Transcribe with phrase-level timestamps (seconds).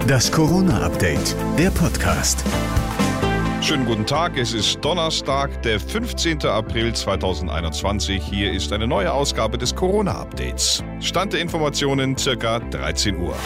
[0.00, 2.44] Das Corona-Update, der Podcast.
[3.60, 6.44] Schönen guten Tag, es ist Donnerstag, der 15.
[6.46, 8.22] April 2021.
[8.22, 10.82] Hier ist eine neue Ausgabe des Corona-Updates.
[11.00, 13.36] Stand der Informationen circa 13 Uhr.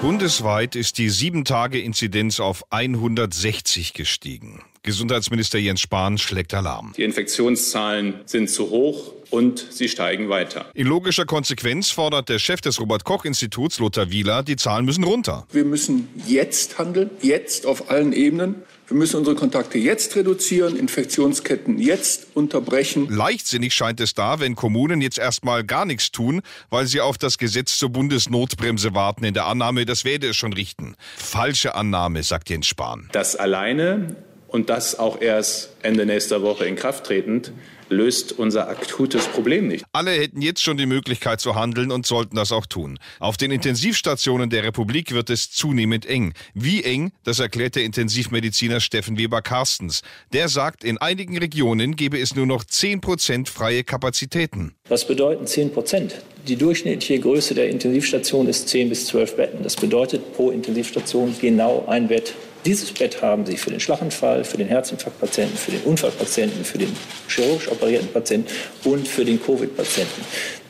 [0.00, 4.62] Bundesweit ist die 7-Tage-Inzidenz auf 160 gestiegen.
[4.82, 6.94] Gesundheitsminister Jens Spahn schlägt Alarm.
[6.96, 10.66] Die Infektionszahlen sind zu hoch und sie steigen weiter.
[10.74, 15.04] In logischer Konsequenz fordert der Chef des Robert Koch Instituts, Lothar Wieler, die Zahlen müssen
[15.04, 15.46] runter.
[15.52, 18.56] Wir müssen jetzt handeln, jetzt auf allen Ebenen.
[18.88, 23.06] Wir müssen unsere Kontakte jetzt reduzieren, Infektionsketten jetzt unterbrechen.
[23.10, 26.40] Leichtsinnig scheint es da, wenn Kommunen jetzt erstmal gar nichts tun,
[26.70, 30.54] weil sie auf das Gesetz zur Bundesnotbremse warten, in der Annahme, das werde es schon
[30.54, 30.96] richten.
[31.18, 33.10] Falsche Annahme, sagt Jens Spahn.
[33.12, 34.16] Das alleine
[34.48, 37.52] und das auch erst Ende nächster Woche in Kraft tretend,
[37.90, 39.84] löst unser akutes Problem nicht.
[39.92, 42.98] Alle hätten jetzt schon die Möglichkeit zu handeln und sollten das auch tun.
[43.18, 46.34] Auf den Intensivstationen der Republik wird es zunehmend eng.
[46.54, 50.02] Wie eng, das erklärt der Intensivmediziner Steffen Weber-Karstens.
[50.32, 54.74] Der sagt, in einigen Regionen gebe es nur noch 10 Prozent freie Kapazitäten.
[54.88, 56.16] Was bedeuten 10 Prozent?
[56.46, 59.62] Die durchschnittliche Größe der Intensivstation ist 10 bis 12 Betten.
[59.62, 62.34] Das bedeutet pro Intensivstation genau ein Bett
[62.68, 66.94] dieses Bett haben Sie für den Schlaganfall, für den Herzinfarktpatienten, für den Unfallpatienten, für den
[67.26, 68.52] chirurgisch operierten Patienten
[68.84, 70.22] und für den Covid-Patienten.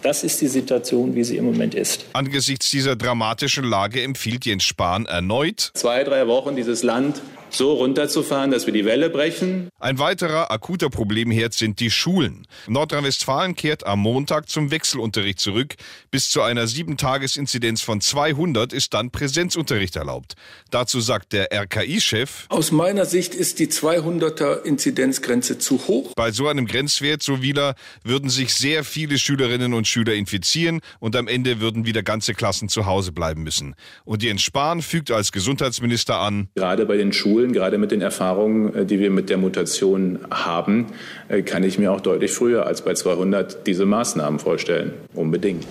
[0.09, 2.06] Das ist die Situation, wie sie im Moment ist.
[2.14, 7.20] Angesichts dieser dramatischen Lage empfiehlt Jens Spahn erneut, zwei, drei Wochen dieses Land
[7.51, 9.69] so runterzufahren, dass wir die Welle brechen.
[9.79, 12.47] Ein weiterer akuter Problemherd sind die Schulen.
[12.67, 15.75] Nordrhein-Westfalen kehrt am Montag zum Wechselunterricht zurück.
[16.11, 20.34] Bis zu einer 7-Tages-Inzidenz von 200 ist dann Präsenzunterricht erlaubt.
[20.70, 26.12] Dazu sagt der RKI-Chef, Aus meiner Sicht ist die 200er-Inzidenzgrenze zu hoch.
[26.14, 31.17] Bei so einem Grenzwert, so wieder, würden sich sehr viele Schülerinnen und Schüler infizieren und
[31.17, 33.75] am Ende würden wieder ganze Klassen zu Hause bleiben müssen.
[34.05, 38.75] Und Jens Spahn fügt als Gesundheitsminister an, Gerade bei den Schulen, gerade mit den Erfahrungen,
[38.75, 40.87] äh, die wir mit der Mutation haben,
[41.29, 44.92] äh, kann ich mir auch deutlich früher als bei 200 diese Maßnahmen vorstellen.
[45.14, 45.67] Unbedingt.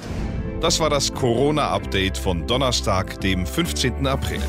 [0.61, 4.07] das war das Corona-Update von Donnerstag, dem 15.
[4.07, 4.41] April.